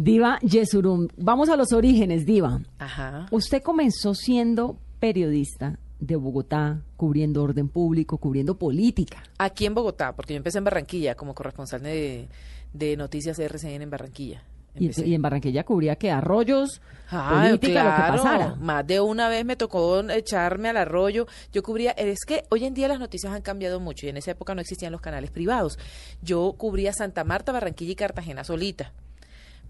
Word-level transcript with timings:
Diva 0.00 0.38
Yesurum, 0.42 1.08
vamos 1.16 1.48
a 1.48 1.56
los 1.56 1.72
orígenes, 1.72 2.24
Diva. 2.24 2.60
Ajá. 2.78 3.26
Usted 3.32 3.60
comenzó 3.62 4.14
siendo 4.14 4.78
periodista 5.00 5.76
de 5.98 6.14
Bogotá, 6.14 6.82
cubriendo 6.96 7.42
orden 7.42 7.68
público, 7.68 8.18
cubriendo 8.18 8.56
política. 8.56 9.24
Aquí 9.38 9.66
en 9.66 9.74
Bogotá, 9.74 10.14
porque 10.14 10.34
yo 10.34 10.36
empecé 10.36 10.58
en 10.58 10.64
Barranquilla 10.64 11.16
como 11.16 11.34
corresponsal 11.34 11.82
de, 11.82 12.28
de 12.72 12.96
noticias 12.96 13.40
RCN 13.40 13.82
en 13.82 13.90
Barranquilla. 13.90 14.44
Y, 14.76 14.84
Empecé. 14.84 15.08
y 15.08 15.14
en 15.14 15.22
Barranquilla 15.22 15.64
cubría 15.64 15.96
que 15.96 16.12
arroyos, 16.12 16.80
Ah, 17.10 17.46
política, 17.48 17.82
lo 17.82 17.90
que 17.90 17.96
claro. 17.96 18.16
pasara. 18.22 18.54
Más 18.60 18.86
de 18.86 19.00
una 19.00 19.28
vez 19.28 19.44
me 19.44 19.56
tocó 19.56 19.98
echarme 20.10 20.68
al 20.68 20.76
arroyo. 20.76 21.26
Yo 21.52 21.64
cubría, 21.64 21.90
es 21.92 22.20
que 22.24 22.44
hoy 22.50 22.64
en 22.66 22.74
día 22.74 22.86
las 22.86 23.00
noticias 23.00 23.32
han 23.32 23.42
cambiado 23.42 23.80
mucho 23.80 24.06
y 24.06 24.10
en 24.10 24.18
esa 24.18 24.30
época 24.30 24.54
no 24.54 24.60
existían 24.60 24.92
los 24.92 25.00
canales 25.00 25.32
privados. 25.32 25.76
Yo 26.22 26.52
cubría 26.56 26.92
Santa 26.92 27.24
Marta, 27.24 27.50
Barranquilla 27.50 27.90
y 27.90 27.96
Cartagena 27.96 28.44
solita. 28.44 28.92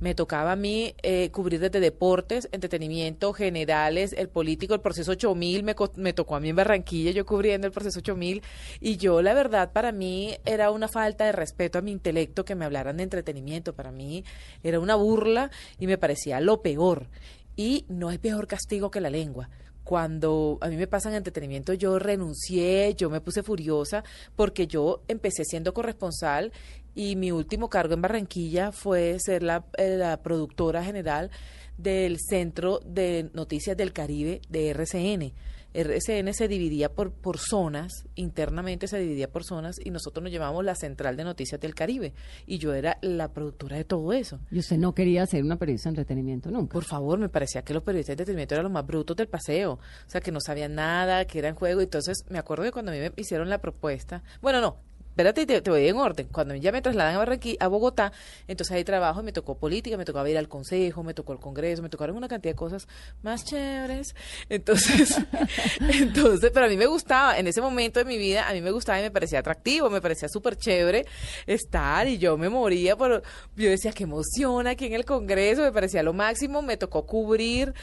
Me 0.01 0.15
tocaba 0.15 0.53
a 0.53 0.57
mí 0.57 0.95
eh, 1.03 1.31
cubrir 1.33 1.59
desde 1.59 1.81
deportes, 1.81 2.49
entretenimiento, 2.53 3.33
generales, 3.33 4.15
el 4.17 4.29
político, 4.29 4.75
el 4.75 4.81
proceso 4.81 5.11
8000, 5.13 5.65
me, 5.65 5.75
me 5.97 6.13
tocó 6.13 6.37
a 6.37 6.41
mí 6.41 6.51
en 6.51 6.57
Barranquilla, 6.57 7.11
yo 7.11 7.27
cubriendo 7.27 7.67
el 7.67 7.73
proceso 7.73 7.99
8000. 7.99 8.43
Y 8.81 8.97
yo, 8.97 9.23
la 9.23 9.35
verdad, 9.35 9.73
para 9.73 9.91
mí 9.91 10.37
era 10.45 10.71
una 10.71 10.87
falta 10.87 11.25
de 11.25 11.33
respeto 11.33 11.79
a 11.79 11.83
mi 11.83 11.91
intelecto 11.91 12.45
que 12.45 12.55
me 12.55 12.65
hablaran 12.65 12.99
de 12.99 13.03
entretenimiento. 13.03 13.75
Para 13.75 13.91
mí 13.91 14.25
era 14.63 14.79
una 14.79 14.95
burla 14.95 15.51
y 15.81 15.89
me 15.89 15.99
parecía 15.99 16.41
lo 16.41 16.63
peor. 16.63 17.09
Y 17.57 17.85
no 17.89 18.09
hay 18.09 18.19
peor 18.19 18.47
castigo 18.47 18.93
que 18.93 19.01
la 19.01 19.11
lengua. 19.11 19.51
Cuando 19.83 20.59
a 20.61 20.69
mí 20.69 20.77
me 20.77 20.87
pasan 20.87 21.15
entretenimiento, 21.15 21.73
yo 21.73 21.99
renuncié, 21.99 22.95
yo 22.95 23.11
me 23.11 23.23
puse 23.23 23.43
furiosa 23.43 24.05
porque 24.37 24.67
yo 24.67 25.03
empecé 25.09 25.45
siendo 25.45 25.73
corresponsal 25.73 26.53
y 26.99 27.15
mi 27.15 27.31
último 27.31 27.71
cargo 27.71 27.95
en 27.95 28.03
Barranquilla 28.03 28.73
fue 28.73 29.17
ser 29.21 29.45
la, 29.45 29.65
eh, 29.77 29.97
la 29.97 30.21
productora 30.21 30.83
general 30.83 31.31
del 31.77 32.19
Centro 32.19 32.81
de 32.85 33.31
Noticias 33.35 33.77
del 33.77 33.93
Caribe 33.93 34.41
de 34.49 34.71
RCN. 34.71 35.33
RCN 35.75 36.35
se 36.35 36.49
dividía 36.49 36.89
por, 36.93 37.13
por 37.13 37.39
zonas, 37.39 37.93
internamente 38.17 38.89
se 38.89 38.99
dividía 38.99 39.31
por 39.31 39.45
zonas 39.45 39.77
y 39.79 39.91
nosotros 39.91 40.25
nos 40.25 40.33
llamamos 40.33 40.65
la 40.65 40.75
Central 40.75 41.17
de 41.17 41.23
Noticias 41.23 41.61
del 41.61 41.77
Caribe 41.77 42.15
y 42.47 42.59
yo 42.59 42.75
era 42.75 42.99
la 43.01 43.33
productora 43.33 43.77
de 43.77 43.85
todo 43.85 44.13
eso. 44.13 44.41
y 44.51 44.59
usted 44.59 44.77
no 44.77 44.93
quería 44.93 45.25
ser 45.27 45.45
una 45.45 45.57
periodista 45.57 45.91
de 45.91 46.01
entretenimiento 46.01 46.51
nunca. 46.51 46.73
Por 46.73 46.85
favor, 46.85 47.21
me 47.21 47.29
parecía 47.29 47.63
que 47.63 47.75
los 47.75 47.85
periodistas 47.85 48.17
de 48.17 48.23
entretenimiento 48.23 48.57
eran 48.57 48.65
los 48.65 48.73
más 48.73 48.85
brutos 48.85 49.17
del 49.17 49.29
paseo. 49.29 49.75
O 49.75 50.11
sea, 50.11 50.21
que 50.21 50.33
no 50.33 50.41
sabían 50.41 50.75
nada, 50.75 51.27
que 51.27 51.39
era 51.39 51.49
en 51.49 51.55
juego. 51.55 51.81
Entonces, 51.81 52.25
me 52.29 52.39
acuerdo 52.39 52.65
que 52.65 52.73
cuando 52.73 52.91
a 52.91 52.95
mí 52.97 53.01
me 53.01 53.13
hicieron 53.15 53.49
la 53.49 53.59
propuesta. 53.59 54.25
Bueno, 54.43 54.61
no. 54.61 54.89
Espérate, 55.19 55.47
te, 55.47 55.61
te 55.61 55.69
voy 55.69 55.89
en 55.89 55.97
orden. 55.97 56.29
Cuando 56.31 56.55
ya 56.55 56.71
me 56.71 56.81
trasladan 56.81 57.17
a 57.17 57.65
a 57.65 57.67
Bogotá, 57.67 58.13
entonces 58.47 58.77
ahí 58.77 58.85
trabajo 58.85 59.21
y 59.21 59.25
me 59.25 59.33
tocó 59.33 59.59
política, 59.59 59.97
me 59.97 60.05
tocaba 60.05 60.31
ir 60.31 60.39
al 60.39 60.47
consejo, 60.47 61.03
me 61.03 61.13
tocó 61.13 61.33
el 61.33 61.41
congreso, 61.41 61.83
me 61.83 61.89
tocaron 61.89 62.17
una 62.17 62.29
cantidad 62.29 62.53
de 62.53 62.57
cosas 62.57 62.87
más 63.25 63.45
chéveres. 63.45 64.15
Entonces, 64.49 65.17
entonces, 65.81 66.53
pero 66.55 66.67
a 66.67 66.69
mí 66.69 66.77
me 66.77 66.87
gustaba, 66.87 67.37
en 67.37 67.49
ese 67.49 67.61
momento 67.61 67.99
de 67.99 68.05
mi 68.05 68.17
vida, 68.17 68.49
a 68.49 68.53
mí 68.53 68.61
me 68.61 68.71
gustaba 68.71 69.01
y 69.01 69.03
me 69.03 69.11
parecía 69.11 69.41
atractivo, 69.41 69.91
me 69.91 70.01
parecía 70.01 70.29
súper 70.29 70.55
chévere 70.57 71.05
estar 71.49 72.07
y 72.07 72.19
yo 72.19 72.39
me 72.39 72.49
moría 72.49 72.95
por, 72.95 73.25
yo 73.57 73.71
decía, 73.71 73.91
qué 73.91 74.05
emoción 74.05 74.69
aquí 74.69 74.87
en 74.87 74.93
el 74.93 75.05
congreso, 75.05 75.63
me 75.63 75.73
parecía 75.73 76.05
lo 76.05 76.13
máximo, 76.13 76.63
me 76.63 76.77
tocó 76.77 77.07
cubrir 77.07 77.75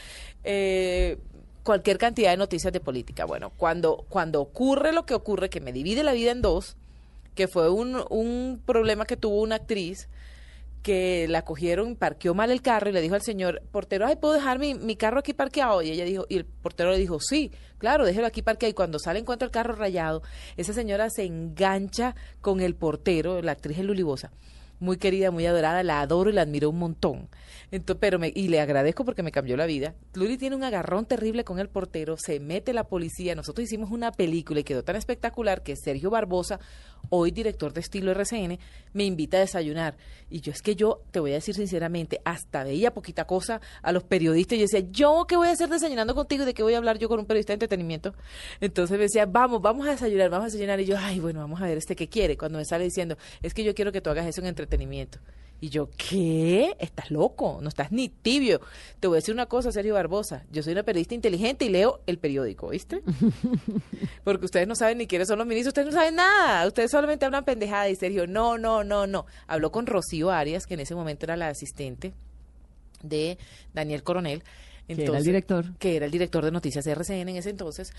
eh, 0.42 1.18
cualquier 1.64 1.98
cantidad 1.98 2.30
de 2.30 2.38
noticias 2.38 2.72
de 2.72 2.80
política. 2.80 3.26
Bueno, 3.26 3.52
cuando, 3.58 4.06
cuando 4.08 4.40
ocurre 4.40 4.94
lo 4.94 5.04
que 5.04 5.12
ocurre, 5.12 5.50
que 5.50 5.60
me 5.60 5.74
divide 5.74 6.02
la 6.02 6.14
vida 6.14 6.30
en 6.30 6.40
dos, 6.40 6.78
que 7.36 7.46
fue 7.46 7.70
un, 7.70 8.02
un 8.10 8.60
problema 8.64 9.04
que 9.04 9.16
tuvo 9.16 9.40
una 9.40 9.56
actriz, 9.56 10.08
que 10.82 11.26
la 11.28 11.42
cogieron, 11.42 11.96
parqueó 11.96 12.32
mal 12.32 12.50
el 12.50 12.62
carro 12.62 12.88
y 12.88 12.92
le 12.92 13.00
dijo 13.00 13.14
al 13.14 13.22
señor 13.22 13.62
portero, 13.72 14.06
ay, 14.06 14.16
¿puedo 14.16 14.34
dejar 14.34 14.58
mi, 14.58 14.74
mi 14.74 14.96
carro 14.96 15.18
aquí 15.18 15.32
parqueado? 15.32 15.82
Y 15.82 15.90
ella 15.90 16.04
dijo, 16.04 16.26
y 16.28 16.36
el 16.36 16.44
portero 16.44 16.92
le 16.92 16.98
dijo, 16.98 17.18
sí, 17.20 17.52
claro, 17.78 18.04
déjelo 18.04 18.26
aquí 18.26 18.40
parqueado. 18.42 18.70
Y 18.70 18.74
cuando 18.74 18.98
sale 18.98 19.18
encuentra 19.18 19.46
el 19.46 19.52
carro 19.52 19.74
rayado, 19.74 20.22
esa 20.56 20.72
señora 20.72 21.10
se 21.10 21.24
engancha 21.24 22.14
con 22.40 22.60
el 22.60 22.74
portero, 22.74 23.42
la 23.42 23.52
actriz 23.52 23.78
es 23.78 23.84
Lulibosa, 23.84 24.30
muy 24.78 24.96
querida, 24.96 25.30
muy 25.30 25.46
adorada, 25.46 25.82
la 25.82 26.00
adoro 26.00 26.30
y 26.30 26.32
la 26.32 26.42
admiro 26.42 26.70
un 26.70 26.78
montón. 26.78 27.28
Entonces, 27.70 27.98
pero 28.00 28.18
me, 28.18 28.32
y 28.34 28.48
le 28.48 28.60
agradezco 28.60 29.04
porque 29.04 29.22
me 29.22 29.32
cambió 29.32 29.56
la 29.56 29.66
vida. 29.66 29.94
Luli 30.14 30.36
tiene 30.36 30.56
un 30.56 30.64
agarrón 30.64 31.06
terrible 31.06 31.44
con 31.44 31.58
el 31.58 31.68
portero, 31.68 32.16
se 32.16 32.38
mete 32.38 32.72
la 32.72 32.84
policía. 32.84 33.34
Nosotros 33.34 33.64
hicimos 33.64 33.90
una 33.90 34.12
película 34.12 34.60
y 34.60 34.64
quedó 34.64 34.84
tan 34.84 34.96
espectacular 34.96 35.62
que 35.62 35.74
Sergio 35.76 36.10
Barbosa, 36.10 36.60
hoy 37.08 37.30
director 37.30 37.72
de 37.72 37.80
estilo 37.80 38.12
RCN, 38.12 38.58
me 38.92 39.04
invita 39.04 39.38
a 39.38 39.40
desayunar. 39.40 39.96
Y 40.30 40.40
yo 40.40 40.52
es 40.52 40.62
que 40.62 40.76
yo, 40.76 41.02
te 41.10 41.20
voy 41.20 41.32
a 41.32 41.34
decir 41.34 41.54
sinceramente, 41.54 42.20
hasta 42.24 42.64
veía 42.64 42.92
poquita 42.92 43.26
cosa 43.26 43.60
a 43.82 43.92
los 43.92 44.04
periodistas 44.04 44.56
y 44.56 44.60
yo 44.60 44.66
decía, 44.70 44.88
¿yo 44.90 45.24
qué 45.26 45.36
voy 45.36 45.48
a 45.48 45.52
hacer 45.52 45.68
desayunando 45.68 46.14
contigo? 46.14 46.44
¿De 46.44 46.54
qué 46.54 46.62
voy 46.62 46.74
a 46.74 46.78
hablar 46.78 46.98
yo 46.98 47.08
con 47.08 47.18
un 47.18 47.26
periodista 47.26 47.52
de 47.52 47.54
entretenimiento? 47.54 48.14
Entonces 48.60 48.96
me 48.96 49.04
decía, 49.04 49.26
vamos, 49.26 49.60
vamos 49.62 49.86
a 49.86 49.90
desayunar, 49.90 50.30
vamos 50.30 50.44
a 50.44 50.46
desayunar. 50.46 50.80
Y 50.80 50.86
yo, 50.86 50.96
ay, 50.98 51.20
bueno, 51.20 51.40
vamos 51.40 51.60
a 51.60 51.64
ver 51.64 51.78
este 51.78 51.96
que 51.96 52.08
quiere. 52.08 52.36
Cuando 52.36 52.58
me 52.58 52.64
sale 52.64 52.84
diciendo, 52.84 53.16
es 53.42 53.54
que 53.54 53.64
yo 53.64 53.74
quiero 53.74 53.92
que 53.92 54.00
tú 54.00 54.10
hagas 54.10 54.26
eso 54.26 54.40
en 54.40 54.48
entretenimiento. 54.48 54.65
Y 55.58 55.70
yo, 55.70 55.88
¿qué? 55.96 56.76
Estás 56.78 57.10
loco, 57.10 57.60
no 57.62 57.68
estás 57.68 57.90
ni 57.90 58.10
tibio. 58.10 58.60
Te 59.00 59.08
voy 59.08 59.16
a 59.16 59.20
decir 59.20 59.32
una 59.32 59.46
cosa, 59.46 59.72
Sergio 59.72 59.94
Barbosa. 59.94 60.44
Yo 60.52 60.62
soy 60.62 60.74
una 60.74 60.82
periodista 60.82 61.14
inteligente 61.14 61.64
y 61.64 61.70
leo 61.70 62.00
el 62.06 62.18
periódico, 62.18 62.68
¿viste? 62.68 63.02
Porque 64.24 64.44
ustedes 64.44 64.68
no 64.68 64.74
saben 64.74 64.98
ni 64.98 65.06
quiénes 65.06 65.28
son 65.28 65.38
los 65.38 65.46
ministros, 65.46 65.70
ustedes 65.70 65.86
no 65.86 65.92
saben 65.94 66.16
nada. 66.16 66.66
Ustedes 66.66 66.90
solamente 66.90 67.24
hablan 67.24 67.44
pendejada. 67.44 67.88
Y 67.88 67.96
Sergio, 67.96 68.26
no, 68.26 68.58
no, 68.58 68.84
no, 68.84 69.06
no. 69.06 69.24
Habló 69.46 69.72
con 69.72 69.86
Rocío 69.86 70.30
Arias, 70.30 70.66
que 70.66 70.74
en 70.74 70.80
ese 70.80 70.94
momento 70.94 71.24
era 71.24 71.36
la 71.36 71.48
asistente 71.48 72.12
de 73.02 73.38
Daniel 73.72 74.02
Coronel. 74.02 74.42
Que 74.86 75.04
era 75.04 75.18
el 75.18 75.24
director. 75.24 75.76
Que 75.78 75.96
era 75.96 76.06
el 76.06 76.12
director 76.12 76.44
de 76.44 76.50
Noticias 76.50 76.86
RCN 76.86 77.28
en 77.28 77.36
ese 77.36 77.50
entonces. 77.50 77.92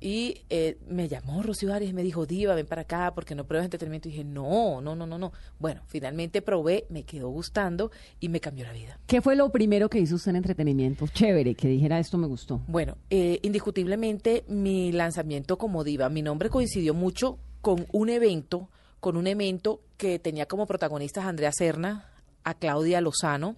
Y 0.00 0.42
eh, 0.50 0.78
me 0.88 1.08
llamó 1.08 1.42
Rocío 1.42 1.74
Arias 1.74 1.90
y 1.90 1.94
me 1.94 2.02
dijo, 2.02 2.26
Diva, 2.26 2.54
ven 2.54 2.66
para 2.66 2.82
acá 2.82 3.12
porque 3.14 3.34
no 3.34 3.44
pruebas 3.44 3.64
entretenimiento. 3.64 4.08
Y 4.08 4.12
dije, 4.12 4.24
no, 4.24 4.80
no, 4.80 4.94
no, 4.94 5.06
no, 5.06 5.18
no. 5.18 5.32
Bueno, 5.58 5.82
finalmente 5.86 6.40
probé, 6.42 6.86
me 6.88 7.02
quedó 7.02 7.28
gustando 7.30 7.90
y 8.20 8.28
me 8.28 8.40
cambió 8.40 8.64
la 8.64 8.72
vida. 8.72 8.98
¿Qué 9.06 9.20
fue 9.20 9.34
lo 9.34 9.50
primero 9.50 9.88
que 9.88 9.98
hizo 9.98 10.14
usted 10.14 10.30
en 10.30 10.36
entretenimiento? 10.36 11.06
Chévere, 11.08 11.54
que 11.54 11.68
dijera 11.68 11.98
esto 11.98 12.18
me 12.18 12.26
gustó. 12.26 12.62
Bueno, 12.68 12.96
eh, 13.10 13.40
indiscutiblemente 13.42 14.44
mi 14.48 14.92
lanzamiento 14.92 15.58
como 15.58 15.82
diva, 15.82 16.08
mi 16.08 16.22
nombre 16.22 16.50
coincidió 16.50 16.94
mucho 16.94 17.38
con 17.60 17.86
un 17.92 18.08
evento, 18.08 18.68
con 19.00 19.16
un 19.16 19.26
evento 19.26 19.80
que 19.96 20.18
tenía 20.18 20.46
como 20.46 20.66
protagonistas 20.66 21.24
a 21.24 21.28
Andrea 21.28 21.50
Serna, 21.52 22.10
a 22.44 22.54
Claudia 22.54 23.00
Lozano, 23.00 23.56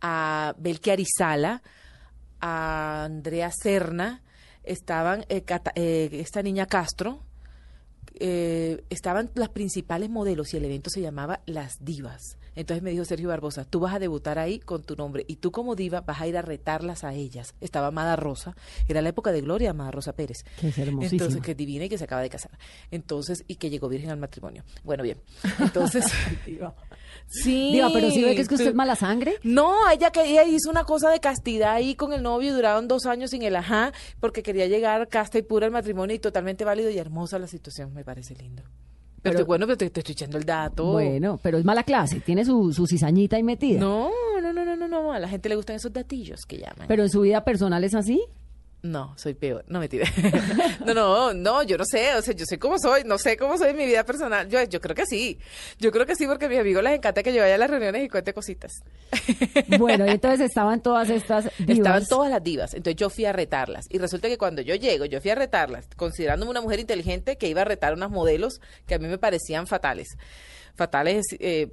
a 0.00 0.54
Belki 0.58 0.90
Arizala, 0.90 1.62
Andrea 2.46 3.50
Serna, 3.50 4.22
estaban 4.64 5.24
eh, 5.30 5.42
eh, 5.76 6.08
esta 6.12 6.42
niña 6.42 6.66
Castro, 6.66 7.22
eh, 8.20 8.84
estaban 8.90 9.30
las 9.34 9.48
principales 9.48 10.10
modelos 10.10 10.52
y 10.52 10.58
el 10.58 10.66
evento 10.66 10.90
se 10.90 11.00
llamaba 11.00 11.40
Las 11.46 11.82
Divas. 11.82 12.36
Entonces 12.54 12.82
me 12.82 12.90
dijo 12.90 13.04
Sergio 13.04 13.28
Barbosa, 13.28 13.64
tú 13.64 13.80
vas 13.80 13.94
a 13.94 13.98
debutar 13.98 14.38
ahí 14.38 14.58
con 14.58 14.82
tu 14.82 14.96
nombre 14.96 15.24
y 15.26 15.36
tú 15.36 15.50
como 15.50 15.74
diva 15.74 16.00
vas 16.00 16.20
a 16.20 16.26
ir 16.26 16.36
a 16.36 16.42
retarlas 16.42 17.04
a 17.04 17.14
ellas. 17.14 17.54
Estaba 17.60 17.88
Amada 17.88 18.16
Rosa, 18.16 18.56
era 18.88 19.02
la 19.02 19.08
época 19.08 19.32
de 19.32 19.40
gloria 19.40 19.70
Amada 19.70 19.90
Rosa 19.90 20.14
Pérez. 20.14 20.44
Que 20.58 20.68
es 20.68 20.78
hermosísima. 20.78 21.22
Entonces, 21.22 21.42
que 21.42 21.50
es 21.52 21.56
divina 21.56 21.84
y 21.84 21.88
que 21.88 21.98
se 21.98 22.04
acaba 22.04 22.22
de 22.22 22.30
casar. 22.30 22.52
Entonces, 22.90 23.44
y 23.46 23.56
que 23.56 23.70
llegó 23.70 23.88
virgen 23.88 24.10
al 24.10 24.18
matrimonio. 24.18 24.64
Bueno, 24.82 25.02
bien. 25.02 25.20
Entonces, 25.58 26.04
sí. 27.26 27.72
Diva, 27.72 27.90
pero 27.92 28.10
si 28.10 28.22
ve 28.22 28.34
que 28.34 28.42
es 28.42 28.48
que 28.48 28.54
usted 28.54 28.68
es 28.68 28.74
mala 28.74 28.96
sangre. 28.96 29.38
no, 29.42 29.90
ella 29.90 30.10
que 30.10 30.22
ella 30.24 30.44
hizo 30.44 30.70
una 30.70 30.84
cosa 30.84 31.10
de 31.10 31.20
castidad 31.20 31.72
ahí 31.72 31.94
con 31.94 32.12
el 32.12 32.22
novio 32.22 32.50
y 32.50 32.52
duraron 32.52 32.88
dos 32.88 33.06
años 33.06 33.30
sin 33.30 33.42
el 33.42 33.56
ajá, 33.56 33.92
porque 34.20 34.42
quería 34.42 34.66
llegar 34.66 35.08
casta 35.08 35.38
y 35.38 35.42
pura 35.42 35.66
al 35.66 35.72
matrimonio 35.72 36.14
y 36.14 36.18
totalmente 36.18 36.64
válido 36.64 36.90
y 36.90 36.98
hermosa 36.98 37.38
la 37.38 37.46
situación, 37.46 37.92
me 37.92 38.04
parece 38.04 38.34
lindo. 38.34 38.62
Pero, 39.24 39.36
Pero- 39.38 39.46
bueno, 39.46 39.66
pero 39.66 39.76
te, 39.78 39.90
te 39.90 40.00
estoy 40.00 40.12
echando 40.12 40.36
el 40.38 40.44
dato. 40.44 40.84
Bueno, 40.92 41.40
pero 41.42 41.58
es 41.58 41.64
mala 41.64 41.82
clase, 41.82 42.20
tiene 42.20 42.44
su, 42.44 42.72
su 42.72 42.86
cizañita 42.86 43.36
ahí 43.36 43.42
metida. 43.42 43.80
No, 43.80 44.10
no, 44.40 44.52
no, 44.52 44.64
no, 44.64 44.76
no, 44.76 44.86
no, 44.86 45.12
a 45.12 45.18
la 45.18 45.26
gente 45.28 45.48
le 45.48 45.56
gustan 45.56 45.76
esos 45.76 45.92
datillos 45.92 46.44
que 46.46 46.58
llaman. 46.58 46.86
Pero 46.86 47.02
en 47.02 47.08
su 47.08 47.22
vida 47.22 47.42
personal 47.42 47.82
es 47.84 47.94
así. 47.94 48.22
No, 48.84 49.14
soy 49.16 49.32
peor. 49.32 49.64
No, 49.66 49.80
mentira. 49.80 50.06
no, 50.84 50.92
no, 50.92 51.32
no, 51.32 51.62
yo 51.62 51.78
no 51.78 51.86
sé. 51.86 52.14
O 52.16 52.20
sea, 52.20 52.34
yo 52.34 52.44
sé 52.44 52.58
cómo 52.58 52.78
soy. 52.78 53.02
No 53.04 53.16
sé 53.16 53.38
cómo 53.38 53.56
soy 53.56 53.70
en 53.70 53.78
mi 53.78 53.86
vida 53.86 54.04
personal. 54.04 54.46
Yo, 54.50 54.62
yo 54.64 54.78
creo 54.78 54.94
que 54.94 55.06
sí. 55.06 55.38
Yo 55.78 55.90
creo 55.90 56.04
que 56.04 56.14
sí, 56.14 56.26
porque 56.26 56.44
a 56.44 56.48
mis 56.50 56.58
amigos 56.58 56.82
les 56.82 56.92
encanta 56.92 57.22
que 57.22 57.32
yo 57.32 57.40
vaya 57.40 57.54
a 57.54 57.58
las 57.58 57.70
reuniones 57.70 58.04
y 58.04 58.08
cuente 58.10 58.34
cositas. 58.34 58.72
Bueno, 59.78 60.06
y 60.06 60.10
entonces 60.10 60.40
estaban 60.40 60.82
todas 60.82 61.08
estas 61.08 61.44
divas. 61.58 61.78
Estaban 61.78 62.06
todas 62.06 62.30
las 62.30 62.42
divas. 62.42 62.74
Entonces 62.74 62.96
yo 62.96 63.08
fui 63.08 63.24
a 63.24 63.32
retarlas. 63.32 63.86
Y 63.88 63.96
resulta 63.98 64.28
que 64.28 64.36
cuando 64.36 64.60
yo 64.60 64.74
llego, 64.74 65.06
yo 65.06 65.20
fui 65.22 65.30
a 65.30 65.34
retarlas, 65.34 65.86
considerándome 65.96 66.50
una 66.50 66.60
mujer 66.60 66.78
inteligente 66.78 67.38
que 67.38 67.48
iba 67.48 67.62
a 67.62 67.64
retar 67.64 67.94
unas 67.94 68.10
modelos 68.10 68.60
que 68.86 68.96
a 68.96 68.98
mí 68.98 69.08
me 69.08 69.16
parecían 69.16 69.66
fatales. 69.66 70.08
Fatales. 70.74 71.24
eh, 71.40 71.70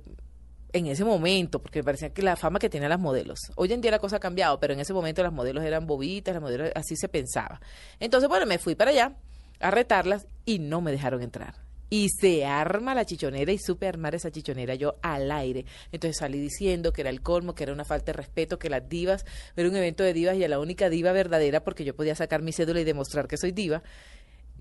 en 0.74 0.88
ese 0.88 1.04
momento, 1.04 1.62
porque 1.62 1.80
me 1.80 1.84
parecía 1.84 2.14
que 2.14 2.22
la 2.22 2.36
fama 2.36 2.60
que 2.60 2.70
tenían 2.70 2.90
las 2.90 3.00
modelos. 3.00 3.40
Hoy 3.56 3.74
en 3.74 3.82
día 3.82 3.92
la 3.92 4.00
cosa 4.00 4.18
ha 4.18 4.20
cambiado, 4.20 4.60
pero 4.60 4.74
en 4.74 4.80
ese 4.80 4.94
momento 4.94 5.24
las 5.24 5.34
modelos 5.34 5.64
eran 5.64 5.86
bobitas, 5.88 6.34
las 6.34 6.42
modelos 6.42 6.72
así 6.76 6.96
se 6.96 7.10
pensaba. 7.10 7.60
Entonces, 8.00 8.30
bueno, 8.30 8.46
me 8.46 8.58
fui 8.58 8.76
para 8.76 8.92
allá 8.92 9.16
a 9.60 9.72
retarlas 9.72 10.28
y 10.46 10.60
no 10.60 10.82
me 10.82 10.92
dejaron 10.92 11.22
entrar. 11.22 11.56
Y 11.90 12.08
se 12.10 12.46
arma 12.46 12.96
la 12.96 13.04
chichonera 13.04 13.52
y 13.52 13.58
supe 13.58 13.86
armar 13.86 14.16
esa 14.16 14.32
chichonera 14.32 14.76
yo 14.76 14.96
al 15.02 15.30
aire. 15.30 15.66
Entonces 15.92 16.18
salí 16.18 16.40
diciendo 16.40 16.94
que 16.94 17.02
era 17.02 17.10
el 17.10 17.22
colmo, 17.22 17.54
que 17.54 17.64
era 17.64 17.74
una 17.74 17.84
falta 17.84 18.14
de 18.14 18.14
respeto, 18.14 18.58
que 18.58 18.70
las 18.70 18.88
divas, 18.88 19.26
era 19.58 19.68
un 19.68 19.76
evento 19.76 20.04
de 20.04 20.14
divas 20.14 20.38
y 20.38 20.44
a 20.46 20.48
la 20.48 20.60
única 20.60 20.90
diva 20.90 21.12
verdadera, 21.12 21.66
porque 21.66 21.84
yo 21.84 21.94
podía 21.94 22.16
sacar 22.16 22.42
mi 22.42 22.54
cédula 22.54 22.80
y 22.80 22.86
demostrar 22.86 23.28
que 23.28 23.36
soy 23.36 23.52
diva, 23.52 23.84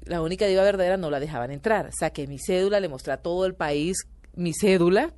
la 0.05 0.23
única 0.23 0.47
diva 0.47 0.65
verdadera 0.65 0.97
no 0.97 1.09
la 1.11 1.21
dejaban 1.21 1.53
entrar. 1.53 1.91
Saqué 1.97 2.27
mi 2.27 2.39
cédula, 2.39 2.81
le 2.81 2.89
mostré 2.89 3.13
a 3.13 3.19
todo 3.19 3.47
el 3.47 3.55
país 3.55 4.09
mi 4.35 4.53
cédula 4.53 5.15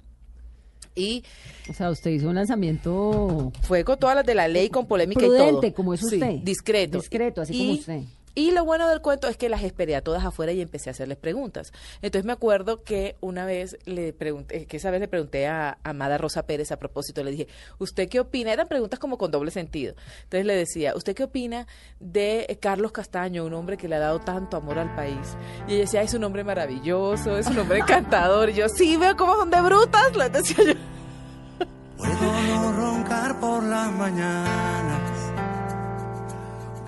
y 0.94 1.22
O 1.70 1.72
sea, 1.72 1.90
usted 1.90 2.10
hizo 2.10 2.28
un 2.28 2.34
lanzamiento 2.34 3.52
fue 3.62 3.84
con 3.84 3.98
todas 3.98 4.16
las 4.16 4.26
de 4.26 4.34
la 4.34 4.48
ley, 4.48 4.68
con 4.68 4.86
polémica 4.86 5.22
y 5.24 5.28
prudente, 5.28 5.68
todo. 5.70 5.74
como 5.74 5.94
es 5.94 6.00
Sí, 6.00 6.06
usted. 6.16 6.34
discreto. 6.42 6.98
Discreto, 6.98 7.40
así 7.42 7.54
Y- 7.54 7.58
como 7.58 7.72
usted. 7.78 8.00
Y 8.34 8.52
lo 8.52 8.64
bueno 8.64 8.88
del 8.88 9.02
cuento 9.02 9.28
es 9.28 9.36
que 9.36 9.48
las 9.48 9.62
esperé 9.62 9.94
a 9.94 10.00
todas 10.02 10.24
afuera 10.24 10.52
y 10.52 10.60
empecé 10.60 10.88
a 10.88 10.92
hacerles 10.92 11.18
preguntas. 11.18 11.72
Entonces 12.00 12.24
me 12.24 12.32
acuerdo 12.32 12.82
que 12.82 13.16
una 13.20 13.44
vez 13.44 13.76
le 13.84 14.12
pregunté, 14.12 14.66
que 14.66 14.78
esa 14.78 14.90
vez 14.90 15.00
le 15.00 15.08
pregunté 15.08 15.46
a 15.46 15.78
Amada 15.82 16.16
Rosa 16.16 16.46
Pérez 16.46 16.72
a 16.72 16.78
propósito, 16.78 17.22
le 17.22 17.30
dije, 17.30 17.48
¿usted 17.78 18.08
qué 18.08 18.20
opina? 18.20 18.52
Eran 18.52 18.68
preguntas 18.68 18.98
como 18.98 19.18
con 19.18 19.30
doble 19.30 19.50
sentido. 19.50 19.94
Entonces 20.24 20.46
le 20.46 20.56
decía, 20.56 20.94
¿usted 20.96 21.14
qué 21.14 21.24
opina 21.24 21.66
de 22.00 22.58
Carlos 22.60 22.92
Castaño, 22.92 23.44
un 23.44 23.52
hombre 23.52 23.76
que 23.76 23.88
le 23.88 23.96
ha 23.96 24.00
dado 24.00 24.20
tanto 24.20 24.56
amor 24.56 24.78
al 24.78 24.94
país? 24.94 25.36
Y 25.68 25.72
ella 25.72 25.80
decía, 25.82 26.00
"Ay, 26.00 26.06
es 26.06 26.14
un 26.14 26.24
hombre 26.24 26.42
maravilloso, 26.42 27.36
es 27.36 27.46
un 27.48 27.58
hombre 27.58 27.78
encantador. 27.80 28.48
Y 28.50 28.54
yo, 28.54 28.68
sí, 28.68 28.96
veo 28.96 29.16
cómo 29.16 29.36
son 29.36 29.50
de 29.50 29.60
brutas, 29.60 30.16
le 30.16 30.28
decía 30.30 30.64
yo. 30.64 30.72
Roncar 32.76 33.38
por. 33.40 33.62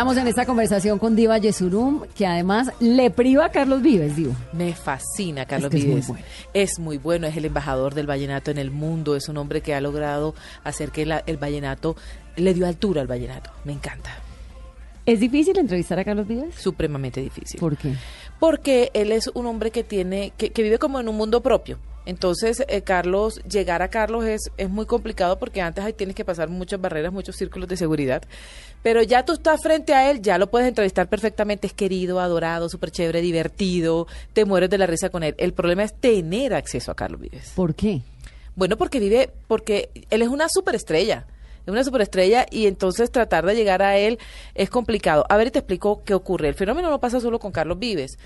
Estamos 0.00 0.16
en 0.16 0.28
esta 0.28 0.46
conversación 0.46 0.98
con 0.98 1.14
Diva 1.14 1.36
Yesurum, 1.36 2.04
que 2.16 2.26
además 2.26 2.72
le 2.80 3.10
priva 3.10 3.44
a 3.44 3.50
Carlos 3.50 3.82
Vives, 3.82 4.16
digo. 4.16 4.32
Me 4.54 4.72
fascina 4.74 5.44
Carlos 5.44 5.70
que 5.70 5.76
es 5.76 5.82
muy 5.84 5.90
Vives. 5.96 6.08
bueno. 6.08 6.24
Es 6.54 6.78
muy 6.78 6.96
bueno, 6.96 7.26
es 7.26 7.36
el 7.36 7.44
embajador 7.44 7.92
del 7.92 8.06
vallenato 8.06 8.50
en 8.50 8.56
el 8.56 8.70
mundo, 8.70 9.14
es 9.14 9.28
un 9.28 9.36
hombre 9.36 9.60
que 9.60 9.74
ha 9.74 9.80
logrado 9.82 10.34
hacer 10.64 10.90
que 10.90 11.04
la- 11.04 11.22
el 11.26 11.36
vallenato 11.36 11.96
le 12.36 12.54
dio 12.54 12.66
altura 12.66 13.02
al 13.02 13.08
vallenato. 13.08 13.50
Me 13.64 13.74
encanta. 13.74 14.08
¿Es 15.04 15.20
difícil 15.20 15.58
entrevistar 15.58 15.98
a 15.98 16.04
Carlos 16.06 16.26
Vives? 16.26 16.54
Supremamente 16.54 17.20
difícil. 17.20 17.60
¿Por 17.60 17.76
qué? 17.76 17.92
Porque 18.38 18.90
él 18.94 19.12
es 19.12 19.26
un 19.34 19.44
hombre 19.44 19.70
que 19.70 19.84
tiene, 19.84 20.32
que, 20.38 20.48
que 20.48 20.62
vive 20.62 20.78
como 20.78 20.98
en 20.98 21.10
un 21.10 21.16
mundo 21.18 21.42
propio. 21.42 21.78
Entonces, 22.06 22.64
eh, 22.66 22.82
Carlos, 22.82 23.42
llegar 23.48 23.82
a 23.82 23.88
Carlos 23.88 24.24
es, 24.24 24.50
es 24.56 24.70
muy 24.70 24.86
complicado 24.86 25.38
porque 25.38 25.60
antes 25.60 25.84
ahí 25.84 25.92
tienes 25.92 26.16
que 26.16 26.24
pasar 26.24 26.48
muchas 26.48 26.80
barreras, 26.80 27.12
muchos 27.12 27.36
círculos 27.36 27.68
de 27.68 27.76
seguridad. 27.76 28.22
Pero 28.82 29.02
ya 29.02 29.24
tú 29.24 29.34
estás 29.34 29.60
frente 29.62 29.92
a 29.92 30.10
él, 30.10 30.22
ya 30.22 30.38
lo 30.38 30.50
puedes 30.50 30.66
entrevistar 30.66 31.08
perfectamente, 31.08 31.66
es 31.66 31.74
querido, 31.74 32.18
adorado, 32.18 32.68
súper 32.68 32.90
chévere, 32.90 33.20
divertido, 33.20 34.06
te 34.32 34.44
mueres 34.44 34.70
de 34.70 34.78
la 34.78 34.86
risa 34.86 35.10
con 35.10 35.22
él. 35.22 35.34
El 35.38 35.52
problema 35.52 35.84
es 35.84 35.92
tener 35.92 36.54
acceso 36.54 36.90
a 36.90 36.94
Carlos 36.94 37.20
Vives. 37.20 37.52
¿Por 37.54 37.74
qué? 37.74 38.02
Bueno, 38.56 38.76
porque 38.76 38.98
vive, 38.98 39.30
porque 39.46 39.90
él 40.10 40.22
es 40.22 40.28
una 40.28 40.48
superestrella. 40.48 41.26
Es 41.66 41.68
una 41.68 41.84
superestrella 41.84 42.46
y 42.50 42.66
entonces 42.66 43.10
tratar 43.10 43.44
de 43.44 43.54
llegar 43.54 43.82
a 43.82 43.98
él 43.98 44.18
es 44.54 44.70
complicado. 44.70 45.26
A 45.28 45.36
ver, 45.36 45.48
y 45.48 45.50
te 45.50 45.58
explico 45.58 46.02
qué 46.04 46.14
ocurre. 46.14 46.48
El 46.48 46.54
fenómeno 46.54 46.88
no 46.88 47.00
pasa 47.00 47.20
solo 47.20 47.38
con 47.38 47.52
Carlos 47.52 47.78
Vives. 47.78 48.18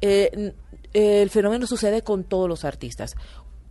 Eh, 0.00 0.54
el 0.92 1.30
fenómeno 1.30 1.66
sucede 1.66 2.02
con 2.02 2.24
todos 2.24 2.48
los 2.48 2.64
artistas. 2.64 3.14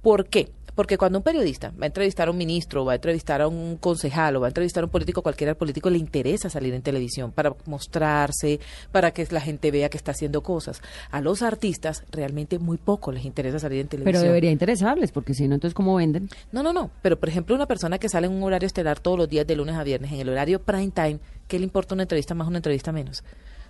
¿Por 0.01 0.27
qué? 0.27 0.51
Porque 0.79 0.97
cuando 0.97 1.19
un 1.19 1.23
periodista 1.23 1.71
va 1.71 1.83
a 1.83 1.87
entrevistar 1.87 2.29
a 2.29 2.31
un 2.31 2.37
ministro, 2.37 2.85
va 2.85 2.93
a 2.93 2.95
entrevistar 2.95 3.41
a 3.41 3.49
un 3.49 3.75
concejal 3.75 4.37
o 4.37 4.39
va 4.39 4.47
a 4.47 4.49
entrevistar 4.49 4.81
a 4.81 4.85
un 4.85 4.89
político, 4.89 5.21
cualquiera 5.21 5.51
al 5.51 5.57
político 5.57 5.89
le 5.89 5.97
interesa 5.97 6.49
salir 6.49 6.73
en 6.73 6.81
televisión 6.81 7.33
para 7.33 7.53
mostrarse, 7.65 8.61
para 8.93 9.11
que 9.11 9.27
la 9.29 9.41
gente 9.41 9.71
vea 9.71 9.89
que 9.89 9.97
está 9.97 10.11
haciendo 10.11 10.41
cosas. 10.41 10.81
A 11.11 11.19
los 11.19 11.41
artistas 11.41 12.05
realmente 12.11 12.59
muy 12.59 12.77
poco 12.77 13.11
les 13.11 13.25
interesa 13.25 13.59
salir 13.59 13.81
en 13.81 13.89
televisión. 13.89 14.21
Pero 14.21 14.23
debería 14.25 14.51
interesarles, 14.51 15.11
porque 15.11 15.33
si 15.33 15.49
no, 15.49 15.55
entonces, 15.55 15.73
¿cómo 15.73 15.95
venden? 15.95 16.29
No, 16.53 16.63
no, 16.63 16.71
no. 16.71 16.91
Pero, 17.01 17.19
por 17.19 17.27
ejemplo, 17.27 17.55
una 17.55 17.65
persona 17.65 17.97
que 17.97 18.07
sale 18.07 18.27
en 18.27 18.33
un 18.33 18.43
horario 18.43 18.67
estelar 18.67 19.01
todos 19.01 19.17
los 19.17 19.27
días 19.27 19.45
de 19.45 19.57
lunes 19.57 19.75
a 19.75 19.83
viernes, 19.83 20.13
en 20.13 20.19
el 20.19 20.29
horario 20.29 20.61
prime 20.61 20.91
time, 20.91 21.19
¿qué 21.49 21.59
le 21.59 21.65
importa 21.65 21.93
una 21.93 22.03
entrevista 22.03 22.35
más, 22.35 22.47
una 22.47 22.59
entrevista 22.59 22.93
menos? 22.93 23.21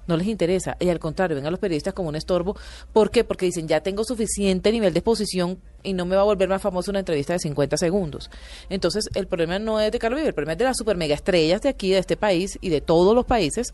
No 0.08 0.18
les 0.18 0.28
interesa. 0.28 0.76
Y 0.80 0.90
al 0.90 1.00
contrario, 1.00 1.36
ven 1.36 1.46
a 1.46 1.52
los 1.52 1.60
periodistas 1.60 1.94
como 1.94 2.10
un 2.10 2.16
estorbo. 2.16 2.56
¿Por 2.94 3.12
qué? 3.12 3.24
Porque 3.24 3.46
dicen, 3.46 3.68
ya 3.68 3.82
tengo 3.82 4.04
suficiente 4.04 4.72
nivel 4.72 4.94
de 4.94 5.00
exposición 5.00 5.60
y 5.84 5.94
no 5.94 6.06
me 6.06 6.16
va 6.16 6.22
a 6.22 6.26
volver 6.26 6.50
más 6.50 6.62
famoso 6.62 6.92
una 6.92 7.00
entrevista 7.00 7.34
de 7.34 7.40
50 7.40 7.78
segundos. 7.78 8.30
Entonces, 8.70 9.10
el 9.16 9.28
problema 9.28 9.60
no 9.60 9.80
es 9.80 9.92
de 9.92 10.00
Carlos 10.00 10.18
Vives, 10.18 10.30
el 10.30 10.34
problema 10.34 10.54
es 10.54 10.58
de 10.58 10.66
las 10.66 10.78
super 10.78 10.98
mega 10.98 11.16
estrellas 11.16 11.62
de 11.62 11.70
aquí, 11.70 11.92
de 11.92 12.00
este 12.00 12.18
país 12.18 12.58
y 12.62 12.70
de 12.70 12.82
todos 12.82 13.16
los 13.16 13.26
países 13.26 13.74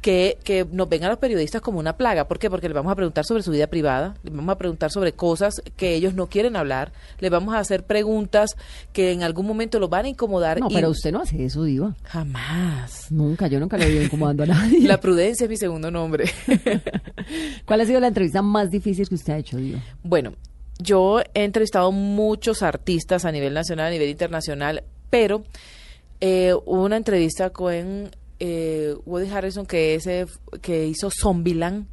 que, 0.00 0.38
que 0.44 0.66
nos 0.70 0.88
ven 0.88 1.04
a 1.04 1.08
los 1.08 1.18
periodistas 1.18 1.60
como 1.60 1.78
una 1.78 1.96
plaga. 1.96 2.28
¿Por 2.28 2.38
qué? 2.38 2.50
Porque 2.50 2.68
les 2.68 2.74
vamos 2.74 2.92
a 2.92 2.94
preguntar 2.94 3.24
sobre 3.24 3.42
su 3.42 3.50
vida 3.50 3.66
privada, 3.66 4.14
les 4.22 4.34
vamos 4.34 4.52
a 4.52 4.58
preguntar 4.58 4.90
sobre 4.90 5.12
cosas 5.12 5.54
que 5.76 5.94
ellos 5.94 6.14
no 6.14 6.28
quieren 6.28 6.56
hablar, 6.56 6.92
les 7.18 7.30
vamos 7.30 7.54
a 7.54 7.58
hacer 7.58 7.84
preguntas 7.84 8.56
que 8.92 9.12
en 9.12 9.22
algún 9.22 9.46
momento 9.46 9.78
los 9.78 9.90
van 9.90 10.06
a 10.06 10.08
incomodar. 10.08 10.60
No, 10.60 10.68
y 10.70 10.74
pero 10.74 10.90
usted 10.90 11.12
no 11.12 11.20
hace 11.20 11.44
eso, 11.44 11.64
Diva. 11.64 11.96
Jamás. 12.04 13.10
Nunca, 13.10 13.48
yo 13.48 13.58
nunca 13.60 13.76
le 13.76 13.88
veo 13.88 14.02
incomodando 14.02 14.44
a 14.44 14.46
nadie. 14.46 14.86
La 14.86 15.00
prudencia 15.00 15.44
es 15.44 15.50
mi 15.50 15.56
segundo 15.56 15.90
nombre. 15.90 16.30
¿Cuál 17.64 17.80
ha 17.80 17.86
sido 17.86 18.00
la 18.00 18.08
entrevista 18.08 18.42
más 18.42 18.70
difícil 18.70 19.08
que 19.08 19.14
usted 19.14 19.32
ha 19.32 19.38
hecho, 19.38 19.56
Diva? 19.56 19.82
Bueno, 20.02 20.32
yo 20.78 21.20
he 21.34 21.44
entrevistado 21.44 21.90
muchos 21.90 22.62
artistas 22.62 23.24
a 23.24 23.32
nivel 23.32 23.54
nacional, 23.54 23.88
a 23.88 23.90
nivel 23.90 24.08
internacional, 24.08 24.84
pero 25.10 25.44
eh, 26.20 26.54
hubo 26.66 26.84
una 26.84 26.96
entrevista 26.96 27.50
con 27.50 28.10
eh, 28.40 28.94
Woody 29.04 29.28
Harrison 29.30 29.66
que, 29.66 29.94
ese, 29.94 30.26
que 30.62 30.86
hizo 30.86 31.10
Zombieland 31.10 31.86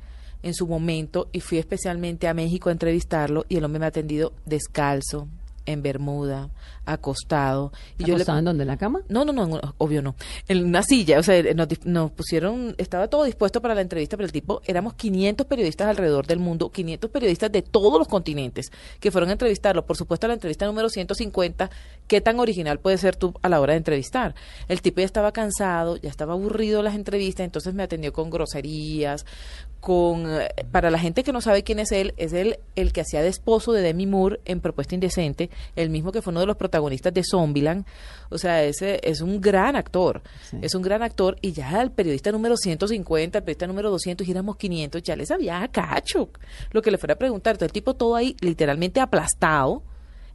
en 0.43 0.53
su 0.53 0.67
momento 0.67 1.27
y 1.31 1.39
fui 1.39 1.57
especialmente 1.57 2.27
a 2.27 2.33
México 2.33 2.69
a 2.69 2.71
entrevistarlo 2.71 3.45
y 3.49 3.57
el 3.57 3.65
hombre 3.65 3.79
me 3.79 3.85
ha 3.85 3.89
atendido 3.89 4.33
descalzo, 4.45 5.27
en 5.65 5.81
Bermuda, 5.81 6.49
acostado. 6.85 7.71
Y 7.97 8.03
yo 8.03 8.09
le, 8.09 8.13
¿Acostado 8.15 8.39
en 8.39 8.45
dónde? 8.45 8.63
¿En 8.63 8.67
la 8.67 8.77
cama? 8.77 9.01
no, 9.09 9.25
no, 9.25 9.33
no, 9.33 9.45
en- 9.45 9.61
obvio 9.77 10.01
no. 10.01 10.15
En 10.47 10.63
una 10.65 10.83
silla, 10.83 11.19
o 11.19 11.23
sea, 11.23 11.41
nos, 11.53 11.67
nos 11.85 12.11
pusieron, 12.11 12.75
estaba 12.77 13.07
todo 13.07 13.23
dispuesto 13.23 13.61
para 13.61 13.75
la 13.75 13.81
entrevista, 13.81 14.15
pero 14.17 14.25
el 14.25 14.31
tipo, 14.31 14.61
éramos 14.65 14.93
500 14.93 15.47
periodistas 15.47 15.87
alrededor 15.87 16.27
del 16.27 16.39
mundo, 16.39 16.71
500 16.71 17.09
periodistas 17.09 17.51
de 17.51 17.61
todos 17.61 17.97
los 17.99 18.07
continentes 18.07 18.71
que 18.99 19.11
fueron 19.11 19.29
a 19.29 19.33
entrevistarlo. 19.33 19.85
Por 19.85 19.97
supuesto, 19.97 20.27
la 20.27 20.33
entrevista 20.35 20.65
número 20.65 20.89
150, 20.89 21.69
¿qué 22.07 22.21
tan 22.21 22.39
original 22.39 22.79
puedes 22.79 23.01
ser 23.01 23.15
tú 23.15 23.33
a 23.41 23.49
la 23.49 23.59
hora 23.59 23.73
de 23.73 23.77
entrevistar? 23.77 24.35
El 24.67 24.81
tipo 24.81 24.99
ya 25.01 25.05
estaba 25.05 25.31
cansado, 25.31 25.97
ya 25.97 26.09
estaba 26.09 26.33
aburrido 26.33 26.83
las 26.83 26.95
entrevistas, 26.95 27.45
entonces 27.45 27.73
me 27.73 27.83
atendió 27.83 28.13
con 28.13 28.29
groserías, 28.29 29.25
con 29.79 30.25
eh, 30.41 30.49
para 30.71 30.89
la 30.89 30.97
gente 30.97 31.23
que 31.23 31.31
no 31.31 31.41
sabe 31.41 31.63
quién 31.63 31.79
es 31.79 31.91
él, 31.91 32.13
es 32.17 32.33
él 32.33 32.57
el 32.75 32.91
que 32.91 33.01
hacía 33.01 33.21
de 33.21 33.27
esposo 33.29 33.71
de 33.71 33.81
Demi 33.81 34.07
Moore 34.07 34.39
en 34.45 34.59
Propuesta 34.59 34.95
Indecente, 34.95 35.49
el 35.75 35.89
mismo 35.89 36.11
que 36.11 36.21
fue 36.21 36.31
uno 36.31 36.41
de 36.41 36.45
los 36.45 36.57
protagonistas 36.57 37.13
de 37.13 37.23
Zombieland. 37.23 37.85
O 38.29 38.37
sea, 38.37 38.63
ese 38.63 38.99
es 39.03 39.21
un 39.21 39.41
gran 39.41 39.75
actor. 39.75 40.21
Sí. 40.49 40.57
Es 40.61 40.75
un 40.75 40.81
gran 40.81 41.03
actor 41.03 41.37
y 41.41 41.51
ya 41.51 41.81
el 41.81 41.91
periodista 41.91 42.31
número 42.31 42.57
150, 42.57 43.37
el 43.37 43.43
periodista 43.43 43.67
número 43.67 43.89
200 43.89 44.27
y 44.27 44.31
éramos 44.31 44.57
500, 44.57 45.01
ya 45.03 45.15
les 45.15 45.29
sabía 45.29 45.61
a 45.61 45.67
cacho 45.67 46.29
lo 46.71 46.81
que 46.81 46.91
le 46.91 46.97
fuera 46.97 47.13
a 47.13 47.17
preguntar. 47.17 47.53
Entonces, 47.55 47.69
el 47.69 47.73
tipo 47.73 47.95
todo 47.95 48.15
ahí 48.15 48.35
literalmente 48.41 48.99
aplastado 48.99 49.83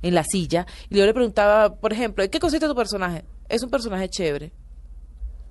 en 0.03 0.15
la 0.15 0.25
silla 0.25 0.67
y 0.89 0.97
yo 0.97 1.07
le 1.07 1.15
preguntaba, 1.15 1.75
por 1.75 1.93
ejemplo, 1.93 2.25
¿en 2.25 2.31
qué 2.31 2.39
consiste 2.39 2.67
tu 2.67 2.75
personaje? 2.75 3.25
Es 3.49 3.63
un 3.63 3.71
personaje 3.71 4.09
chévere. 4.09 4.53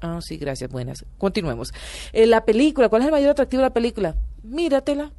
Ah, 0.01 0.19
sí, 0.21 0.38
gracias, 0.38 0.69
buenas. 0.69 1.05
Continuemos. 1.17 1.71
Eh, 2.13 2.25
la 2.25 2.45
película, 2.45 2.88
¿cuál 2.89 3.01
es 3.01 3.07
el 3.07 3.11
mayor 3.11 3.31
atractivo 3.31 3.61
de 3.61 3.67
la 3.67 3.73
película? 3.73 4.15
Míratela. 4.43 5.11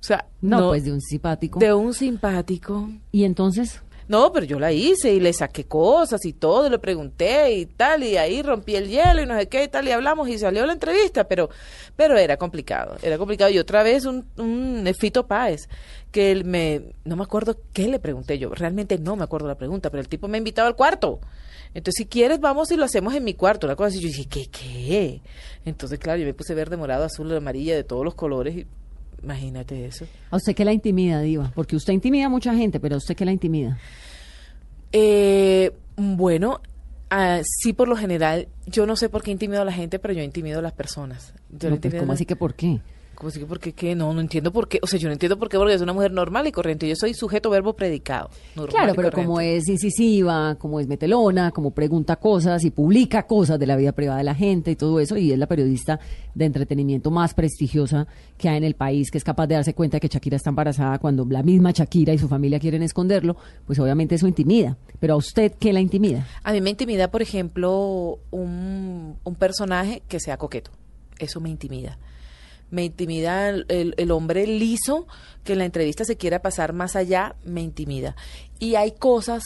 O 0.00 0.04
sea, 0.06 0.26
No, 0.40 0.68
pues 0.68 0.84
de 0.84 0.92
un 0.92 1.00
simpático. 1.00 1.58
de 1.58 1.72
un 1.74 1.92
simpático. 1.94 2.88
Y 3.12 3.24
entonces, 3.24 3.82
No, 4.08 4.30
pero 4.32 4.46
yo 4.46 4.60
la 4.60 4.70
hice 4.70 5.12
y 5.12 5.18
le 5.18 5.32
saqué 5.32 5.64
cosas 5.64 6.24
y 6.24 6.32
todo, 6.32 6.68
le 6.70 6.78
pregunté 6.78 7.54
y 7.54 7.66
tal, 7.66 8.04
y 8.04 8.16
ahí 8.16 8.40
rompí 8.40 8.76
el 8.76 8.88
hielo 8.88 9.20
y 9.20 9.26
no 9.26 9.36
sé 9.36 9.48
qué 9.48 9.64
y 9.64 9.68
tal, 9.68 9.88
y 9.88 9.90
hablamos 9.90 10.28
y 10.28 10.38
salió 10.38 10.64
la 10.64 10.74
entrevista, 10.74 11.24
pero, 11.24 11.50
pero 11.96 12.16
era 12.16 12.36
complicado, 12.36 12.96
era 13.02 13.18
complicado. 13.18 13.50
Y 13.50 13.58
otra 13.58 13.82
vez 13.82 14.04
un, 14.04 14.24
un 14.36 14.88
Fito 14.96 15.26
Páez, 15.26 15.68
que 16.12 16.30
él 16.30 16.44
me, 16.44 16.94
no 17.04 17.16
me 17.16 17.24
acuerdo 17.24 17.58
qué 17.72 17.88
le 17.88 17.98
pregunté 17.98 18.38
yo, 18.38 18.50
realmente 18.54 18.96
no 18.96 19.16
me 19.16 19.24
acuerdo 19.24 19.48
la 19.48 19.56
pregunta, 19.58 19.90
pero 19.90 20.00
el 20.02 20.08
tipo 20.08 20.28
me 20.28 20.36
ha 20.36 20.38
invitado 20.38 20.68
al 20.68 20.76
cuarto. 20.76 21.18
Entonces, 21.74 21.96
si 21.98 22.06
quieres, 22.06 22.38
vamos 22.38 22.70
y 22.70 22.76
lo 22.76 22.84
hacemos 22.84 23.12
en 23.12 23.24
mi 23.24 23.34
cuarto. 23.34 23.66
Una 23.66 23.74
cosa 23.76 23.88
así. 23.88 24.00
Yo 24.00 24.06
dije, 24.06 24.26
¿qué, 24.26 24.46
qué? 24.46 25.20
Entonces, 25.66 25.98
claro, 25.98 26.18
yo 26.20 26.24
me 26.26 26.32
puse 26.32 26.54
verde, 26.54 26.76
morado, 26.76 27.04
azul, 27.04 27.30
amarilla, 27.36 27.74
de 27.74 27.84
todos 27.84 28.02
los 28.04 28.14
colores. 28.14 28.56
Y, 28.56 28.66
imagínate 29.22 29.86
eso. 29.86 30.06
¿A 30.30 30.36
usted 30.36 30.54
qué 30.54 30.64
la 30.64 30.72
intimida, 30.72 31.20
Diva? 31.20 31.52
Porque 31.54 31.76
usted 31.76 31.92
intimida 31.92 32.26
a 32.26 32.28
mucha 32.28 32.54
gente, 32.54 32.80
pero 32.80 32.94
¿a 32.94 32.98
usted 32.98 33.16
qué 33.16 33.24
la 33.24 33.32
intimida? 33.32 33.78
Eh, 34.92 35.72
bueno, 35.96 36.60
ah, 37.10 37.40
sí, 37.44 37.72
por 37.72 37.88
lo 37.88 37.96
general, 37.96 38.48
yo 38.66 38.86
no 38.86 38.96
sé 38.96 39.08
por 39.08 39.22
qué 39.22 39.30
intimido 39.30 39.62
a 39.62 39.64
la 39.64 39.72
gente, 39.72 39.98
pero 39.98 40.14
yo 40.14 40.22
intimido 40.22 40.58
a 40.60 40.62
las 40.62 40.72
personas. 40.72 41.34
Yo 41.50 41.70
No, 41.70 41.76
pues, 41.80 41.94
¿Cómo 41.94 42.12
así 42.12 42.24
que 42.26 42.36
por 42.36 42.54
qué? 42.54 42.80
¿Cómo 43.16 43.30
así 43.30 43.40
que 43.40 43.46
por 43.46 43.58
qué 43.58 43.72
qué? 43.72 43.94
No, 43.94 44.12
no 44.12 44.20
entiendo 44.20 44.52
por 44.52 44.68
qué. 44.68 44.78
O 44.82 44.86
sea, 44.86 44.98
yo 44.98 45.08
no 45.08 45.14
entiendo 45.14 45.38
por 45.38 45.48
qué, 45.48 45.56
porque 45.56 45.72
es 45.72 45.80
una 45.80 45.94
mujer 45.94 46.12
normal 46.12 46.46
y 46.46 46.52
corriente. 46.52 46.86
Yo 46.86 46.94
soy 46.96 47.14
sujeto, 47.14 47.48
verbo, 47.48 47.74
predicado. 47.74 48.28
normal 48.54 48.74
Claro, 48.74 48.94
pero 48.94 49.10
como 49.10 49.40
es 49.40 49.66
incisiva, 49.68 50.54
como 50.56 50.80
es 50.80 50.86
metelona, 50.86 51.50
como 51.50 51.70
pregunta 51.70 52.16
cosas 52.16 52.62
y 52.64 52.70
publica 52.70 53.26
cosas 53.26 53.58
de 53.58 53.66
la 53.66 53.74
vida 53.76 53.92
privada 53.92 54.18
de 54.18 54.24
la 54.24 54.34
gente 54.34 54.70
y 54.70 54.76
todo 54.76 55.00
eso, 55.00 55.16
y 55.16 55.32
es 55.32 55.38
la 55.38 55.46
periodista 55.46 55.98
de 56.34 56.44
entretenimiento 56.44 57.10
más 57.10 57.32
prestigiosa 57.32 58.06
que 58.36 58.50
hay 58.50 58.58
en 58.58 58.64
el 58.64 58.74
país, 58.74 59.10
que 59.10 59.16
es 59.16 59.24
capaz 59.24 59.46
de 59.46 59.54
darse 59.54 59.72
cuenta 59.72 59.96
de 59.96 60.00
que 60.00 60.08
Shakira 60.08 60.36
está 60.36 60.50
embarazada 60.50 60.98
cuando 60.98 61.24
la 61.24 61.42
misma 61.42 61.70
Shakira 61.70 62.12
y 62.12 62.18
su 62.18 62.28
familia 62.28 62.60
quieren 62.60 62.82
esconderlo, 62.82 63.36
pues 63.66 63.78
obviamente 63.78 64.16
eso 64.16 64.28
intimida. 64.28 64.76
Pero 65.00 65.14
a 65.14 65.16
usted, 65.16 65.52
¿qué 65.58 65.72
la 65.72 65.80
intimida? 65.80 66.26
A 66.42 66.52
mí 66.52 66.60
me 66.60 66.68
intimida, 66.68 67.10
por 67.10 67.22
ejemplo, 67.22 68.18
un, 68.30 69.16
un 69.24 69.34
personaje 69.36 70.02
que 70.06 70.20
sea 70.20 70.36
coqueto. 70.36 70.70
Eso 71.18 71.40
me 71.40 71.48
intimida. 71.48 71.98
Me 72.70 72.84
intimida 72.84 73.48
el, 73.48 73.94
el- 73.96 74.10
hombre 74.10 74.46
liso 74.46 75.06
que 75.44 75.52
en 75.52 75.58
la 75.60 75.64
entrevista 75.66 76.04
se 76.04 76.16
quiera 76.16 76.42
pasar 76.42 76.72
más 76.72 76.96
allá, 76.96 77.36
me 77.44 77.60
intimida. 77.62 78.16
Y 78.58 78.74
hay 78.74 78.92
cosas, 78.92 79.42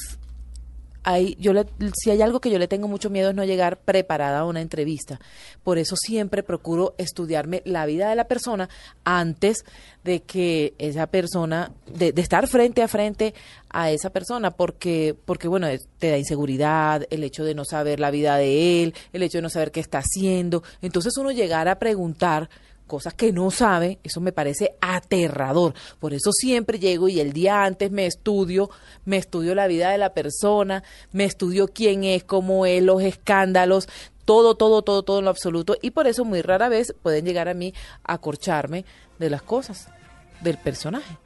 hay, 1.02 1.34
yo 1.38 1.52
le- 1.52 1.66
si 1.94 2.10
hay 2.10 2.20
algo 2.22 2.40
que 2.40 2.50
yo 2.50 2.58
le 2.58 2.68
tengo 2.68 2.86
mucho 2.88 3.10
miedo 3.10 3.30
es 3.30 3.34
no 3.36 3.44
llegar 3.44 3.78
preparada 3.80 4.40
a 4.40 4.44
una 4.44 4.60
entrevista. 4.62 5.18
Por 5.62 5.76
eso 5.78 5.96
siempre 5.96 6.42
procuro 6.42 6.94
estudiarme 6.98 7.62
la 7.66 7.84
vida 7.86 8.08
de 8.08 8.16
la 8.16 8.24
persona 8.28 8.68
antes 9.04 9.64
de 10.04 10.22
que 10.22 10.74
esa 10.78 11.06
persona, 11.06 11.72
de, 11.86 12.12
de 12.12 12.22
estar 12.22 12.46
frente 12.48 12.82
a 12.82 12.88
frente 12.88 13.34
a 13.68 13.90
esa 13.90 14.10
persona, 14.10 14.50
porque, 14.50 15.14
porque 15.26 15.48
bueno, 15.48 15.68
te 15.98 16.10
da 16.10 16.16
inseguridad, 16.18 17.06
el 17.10 17.24
hecho 17.24 17.44
de 17.44 17.54
no 17.54 17.64
saber 17.66 18.00
la 18.00 18.10
vida 18.10 18.36
de 18.36 18.82
él, 18.82 18.94
el 19.12 19.22
hecho 19.22 19.38
de 19.38 19.42
no 19.42 19.50
saber 19.50 19.70
qué 19.72 19.80
está 19.80 19.98
haciendo. 19.98 20.62
Entonces 20.80 21.16
uno 21.18 21.30
llegar 21.30 21.68
a 21.68 21.78
preguntar 21.78 22.48
cosas 22.90 23.14
que 23.14 23.32
no 23.32 23.52
sabe, 23.52 24.00
eso 24.02 24.20
me 24.20 24.32
parece 24.32 24.74
aterrador. 24.80 25.74
Por 26.00 26.12
eso 26.12 26.32
siempre 26.32 26.80
llego 26.80 27.06
y 27.08 27.20
el 27.20 27.32
día 27.32 27.62
antes 27.62 27.92
me 27.92 28.04
estudio, 28.04 28.68
me 29.04 29.16
estudio 29.16 29.54
la 29.54 29.68
vida 29.68 29.90
de 29.90 29.98
la 29.98 30.12
persona, 30.12 30.82
me 31.12 31.22
estudio 31.22 31.68
quién 31.68 32.02
es, 32.02 32.24
cómo 32.24 32.66
es, 32.66 32.82
los 32.82 33.00
escándalos, 33.00 33.88
todo, 34.24 34.56
todo, 34.56 34.82
todo, 34.82 35.04
todo 35.04 35.20
en 35.20 35.26
lo 35.26 35.30
absoluto. 35.30 35.76
Y 35.80 35.92
por 35.92 36.08
eso 36.08 36.24
muy 36.24 36.42
rara 36.42 36.68
vez 36.68 36.92
pueden 37.00 37.24
llegar 37.24 37.48
a 37.48 37.54
mí 37.54 37.72
a 38.02 38.14
acorcharme 38.14 38.84
de 39.20 39.30
las 39.30 39.42
cosas, 39.42 39.86
del 40.40 40.58
personaje. 40.58 41.16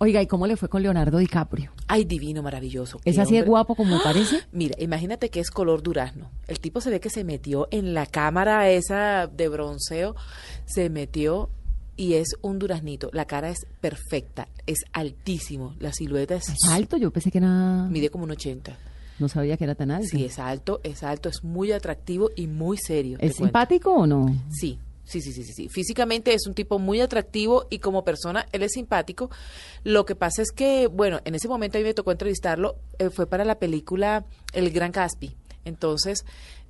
Oiga, 0.00 0.22
¿y 0.22 0.28
cómo 0.28 0.46
le 0.46 0.56
fue 0.56 0.68
con 0.68 0.82
Leonardo 0.82 1.18
DiCaprio? 1.18 1.72
Ay, 1.88 2.04
divino, 2.04 2.40
maravilloso. 2.40 3.00
¿Es 3.04 3.18
así 3.18 3.34
de 3.34 3.42
guapo 3.42 3.74
como 3.74 4.00
parece? 4.00 4.42
Mira, 4.52 4.76
imagínate 4.78 5.28
que 5.28 5.40
es 5.40 5.50
color 5.50 5.82
durazno. 5.82 6.30
El 6.46 6.60
tipo 6.60 6.80
se 6.80 6.90
ve 6.90 7.00
que 7.00 7.10
se 7.10 7.24
metió 7.24 7.66
en 7.72 7.94
la 7.94 8.06
cámara 8.06 8.70
esa 8.70 9.26
de 9.26 9.48
bronceo, 9.48 10.14
se 10.66 10.88
metió 10.88 11.50
y 11.96 12.14
es 12.14 12.28
un 12.42 12.60
duraznito. 12.60 13.10
La 13.12 13.24
cara 13.24 13.50
es 13.50 13.66
perfecta, 13.80 14.46
es 14.66 14.78
altísimo, 14.92 15.74
la 15.80 15.92
silueta 15.92 16.36
es, 16.36 16.48
¿Es 16.48 16.70
alto? 16.70 16.96
Yo 16.96 17.10
pensé 17.10 17.32
que 17.32 17.38
era... 17.38 17.88
mide 17.90 18.08
como 18.08 18.22
un 18.22 18.30
80. 18.30 18.78
No 19.18 19.28
sabía 19.28 19.56
que 19.56 19.64
era 19.64 19.74
tan 19.74 19.90
alto. 19.90 20.06
Sí, 20.08 20.24
es 20.24 20.38
alto, 20.38 20.80
es 20.84 21.02
alto, 21.02 21.28
es 21.28 21.42
muy 21.42 21.72
atractivo 21.72 22.30
y 22.36 22.46
muy 22.46 22.76
serio. 22.78 23.18
¿Es 23.20 23.34
simpático 23.34 23.92
o 23.92 24.06
no? 24.06 24.32
Sí, 24.48 24.78
sí, 25.08 25.20
sí, 25.20 25.32
sí, 25.32 25.42
sí, 25.44 25.52
sí. 25.52 25.68
Físicamente 25.68 26.34
es 26.34 26.46
un 26.46 26.54
tipo 26.54 26.78
muy 26.78 27.00
atractivo 27.00 27.66
y 27.70 27.78
como 27.78 28.04
persona 28.04 28.46
él 28.52 28.62
es 28.62 28.72
simpático. 28.72 29.30
Lo 29.84 30.04
que 30.04 30.14
pasa 30.14 30.42
es 30.42 30.52
que, 30.52 30.86
bueno, 30.86 31.20
en 31.24 31.34
ese 31.34 31.48
momento 31.48 31.78
a 31.78 31.80
mí 31.80 31.84
me 31.84 31.94
tocó 31.94 32.12
entrevistarlo, 32.12 32.76
eh, 32.98 33.10
fue 33.10 33.26
para 33.26 33.44
la 33.44 33.58
película 33.58 34.26
El 34.52 34.70
Gran 34.70 34.92
Caspi. 34.92 35.36
Entonces, 35.64 36.24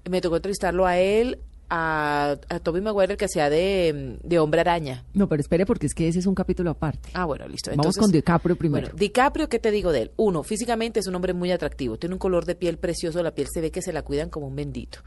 me 0.08 0.20
tocó 0.20 0.36
entrevistarlo 0.36 0.86
a 0.86 0.98
él, 0.98 1.38
a, 1.70 2.36
a 2.48 2.60
Toby 2.60 2.80
Maguire, 2.80 3.16
que 3.16 3.26
hacía 3.26 3.50
de, 3.50 4.18
de 4.22 4.38
Hombre 4.38 4.60
Araña. 4.60 5.04
No, 5.12 5.28
pero 5.28 5.40
espere 5.40 5.66
porque 5.66 5.86
es 5.86 5.94
que 5.94 6.08
ese 6.08 6.18
es 6.18 6.26
un 6.26 6.34
capítulo 6.34 6.70
aparte. 6.70 7.10
Ah, 7.12 7.26
bueno, 7.26 7.46
listo. 7.46 7.70
Vamos 7.74 7.96
con 7.96 8.10
DiCaprio 8.10 8.56
primero. 8.56 8.86
Bueno, 8.86 8.98
DiCaprio, 8.98 9.48
¿qué 9.48 9.58
te 9.58 9.70
digo 9.70 9.92
de 9.92 10.02
él? 10.02 10.10
Uno, 10.16 10.42
físicamente 10.42 11.00
es 11.00 11.06
un 11.06 11.14
hombre 11.14 11.34
muy 11.34 11.52
atractivo. 11.52 11.98
Tiene 11.98 12.14
un 12.14 12.18
color 12.18 12.44
de 12.46 12.54
piel 12.54 12.78
precioso. 12.78 13.22
La 13.22 13.34
piel 13.34 13.48
se 13.52 13.60
ve 13.60 13.70
que 13.70 13.82
se 13.82 13.92
la 13.92 14.02
cuidan 14.02 14.30
como 14.30 14.46
un 14.46 14.56
bendito. 14.56 15.00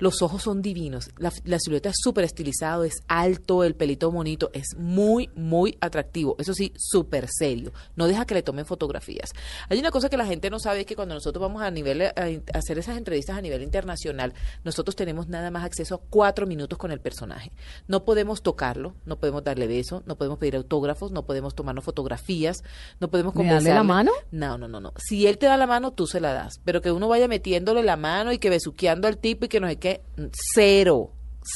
Los 0.00 0.20
ojos 0.22 0.42
son 0.42 0.60
divinos. 0.62 1.10
La, 1.18 1.32
la 1.44 1.58
silueta 1.60 1.90
es 1.90 1.96
súper 2.02 2.24
estilizado, 2.24 2.82
es 2.84 3.02
alto, 3.06 3.62
el 3.64 3.74
pelito 3.76 4.10
bonito. 4.10 4.50
Es 4.52 4.74
muy, 4.76 5.30
muy 5.36 5.78
atractivo. 5.80 6.34
Eso 6.38 6.52
sí, 6.54 6.72
súper 6.76 7.28
serio. 7.30 7.72
No 7.94 8.08
deja 8.08 8.24
que 8.26 8.34
le 8.34 8.42
tomen 8.42 8.66
fotografías. 8.66 9.30
Hay 9.68 9.78
una 9.78 9.90
cosa 9.90 10.08
que 10.08 10.16
la 10.16 10.26
gente 10.26 10.50
no 10.50 10.58
sabe, 10.58 10.80
es 10.80 10.86
que 10.86 10.96
cuando 10.96 11.14
nosotros 11.14 11.40
vamos 11.40 11.62
a 11.62 11.70
nivel 11.70 12.02
a, 12.16 12.28
in- 12.30 12.42
a 12.52 12.58
hacer 12.58 12.78
esas 12.78 12.96
entrevistas 12.96 13.36
a 13.36 13.40
nivel 13.40 13.62
internacional, 13.62 14.34
nosotros 14.64 14.96
tenemos 14.96 15.28
nada 15.28 15.50
más 15.50 15.64
acceso 15.64 15.94
a 15.94 16.00
cuatro 16.10 16.46
minutos 16.46 16.78
con 16.78 16.90
el 16.90 17.00
personaje. 17.00 17.52
No 17.86 18.04
podemos 18.04 18.42
tocarlo, 18.42 18.94
no 19.04 19.18
podemos 19.18 19.44
darle 19.44 19.66
beso, 19.66 20.02
no 20.06 20.16
podemos 20.16 20.38
pedir 20.38 20.56
autógrafos, 20.56 21.12
no 21.12 21.26
podemos 21.26 21.54
tomarnos 21.54 21.84
fotografías, 21.84 22.62
no 23.00 23.10
podemos 23.10 23.34
¿Ni 23.34 23.48
darle 23.48 23.74
la 23.74 23.82
mano? 23.82 24.12
No, 24.30 24.56
no, 24.58 24.66
no, 24.68 24.80
no. 24.80 24.92
Si 24.96 25.26
él 25.26 25.36
te 25.38 25.46
da 25.46 25.56
la 25.56 25.66
mano, 25.66 25.92
tú 25.92 26.06
se 26.06 26.20
la 26.20 26.32
das. 26.32 26.60
Pero 26.64 26.80
que 26.80 26.90
uno 26.90 27.08
vaya 27.08 27.28
metiéndole 27.28 27.82
la 27.82 27.96
mano 27.96 28.32
y 28.32 28.38
que 28.38 28.48
besuqueando 28.50 29.06
al 29.08 29.18
tipo 29.18 29.44
y 29.44 29.48
que 29.48 29.60
no 29.60 29.68
sé 29.68 29.76
qué, 29.76 29.89
cero, 30.54 31.10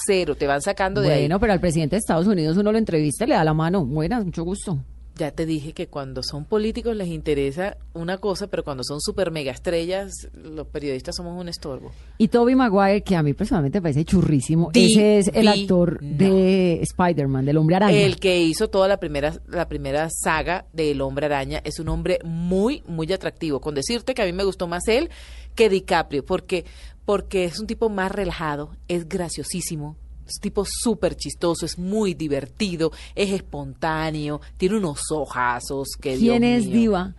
cero. 0.06 0.34
Te 0.34 0.46
van 0.46 0.62
sacando 0.62 1.00
de 1.00 1.12
ahí. 1.12 1.20
Bueno, 1.22 1.40
pero 1.40 1.52
al 1.52 1.60
presidente 1.60 1.96
de 1.96 2.00
Estados 2.00 2.26
Unidos 2.26 2.56
uno 2.56 2.72
lo 2.72 2.78
entrevista 2.78 3.26
le 3.26 3.34
da 3.34 3.44
la 3.44 3.54
mano. 3.54 3.84
Buenas, 3.84 4.24
mucho 4.24 4.44
gusto. 4.44 4.78
Ya 5.16 5.30
te 5.30 5.46
dije 5.46 5.72
que 5.74 5.86
cuando 5.86 6.22
son 6.24 6.44
políticos 6.44 6.96
les 6.96 7.06
interesa 7.06 7.76
una 7.92 8.18
cosa, 8.18 8.48
pero 8.48 8.64
cuando 8.64 8.82
son 8.82 9.00
super 9.00 9.30
mega 9.30 9.52
estrellas, 9.52 10.12
los 10.32 10.66
periodistas 10.66 11.14
somos 11.14 11.40
un 11.40 11.48
estorbo. 11.48 11.92
Y 12.18 12.28
Toby 12.28 12.56
Maguire, 12.56 13.02
que 13.02 13.14
a 13.14 13.22
mí 13.22 13.32
personalmente 13.32 13.78
me 13.78 13.82
parece 13.82 14.04
churrísimo. 14.04 14.70
Ese 14.74 15.18
es 15.18 15.30
el 15.32 15.46
actor 15.46 16.00
de 16.00 16.80
Spider-Man, 16.82 17.44
del 17.44 17.58
Hombre 17.58 17.76
Araña. 17.76 17.96
El 17.96 18.18
que 18.18 18.42
hizo 18.42 18.68
toda 18.68 18.88
la 18.88 18.98
primera, 18.98 19.34
la 19.46 19.68
primera 19.68 20.08
saga 20.10 20.66
del 20.72 21.00
Hombre 21.00 21.26
Araña 21.26 21.60
es 21.62 21.78
un 21.78 21.90
hombre 21.90 22.18
muy, 22.24 22.82
muy 22.88 23.12
atractivo. 23.12 23.60
Con 23.60 23.76
decirte 23.76 24.14
que 24.14 24.22
a 24.22 24.26
mí 24.26 24.32
me 24.32 24.42
gustó 24.42 24.66
más 24.66 24.88
él 24.88 25.10
que 25.54 25.68
DiCaprio, 25.68 26.24
porque, 26.24 26.64
porque 27.04 27.44
es 27.44 27.60
un 27.60 27.68
tipo 27.68 27.88
más 27.88 28.10
relajado, 28.10 28.74
es 28.88 29.08
graciosísimo. 29.08 29.96
Es 30.26 30.40
tipo 30.40 30.64
súper 30.66 31.16
chistoso, 31.16 31.66
es 31.66 31.78
muy 31.78 32.14
divertido, 32.14 32.92
es 33.14 33.30
espontáneo, 33.30 34.40
tiene 34.56 34.78
unos 34.78 35.00
ojazos 35.10 35.88
que 36.00 36.16
¿Quién 36.16 36.42
Dios 36.42 36.62
es 36.62 36.66
mío. 36.66 36.74
Diva? 36.74 37.14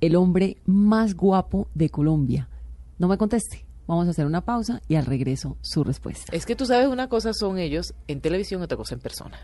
El 0.00 0.16
hombre 0.16 0.58
más 0.66 1.14
guapo 1.14 1.68
de 1.74 1.90
Colombia. 1.90 2.48
No 2.98 3.08
me 3.08 3.18
conteste. 3.18 3.64
Vamos 3.86 4.06
a 4.06 4.10
hacer 4.10 4.24
una 4.24 4.44
pausa 4.44 4.80
y 4.86 4.94
al 4.94 5.04
regreso 5.04 5.56
su 5.62 5.82
respuesta. 5.82 6.32
Es 6.32 6.46
que 6.46 6.54
tú 6.54 6.64
sabes 6.64 6.86
una 6.86 7.08
cosa 7.08 7.32
son 7.32 7.58
ellos 7.58 7.92
en 8.06 8.20
televisión, 8.20 8.62
otra 8.62 8.76
cosa 8.76 8.94
en 8.94 9.00
persona. 9.00 9.36